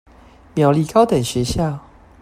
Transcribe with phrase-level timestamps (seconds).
[0.55, 1.79] 苗栗高等學校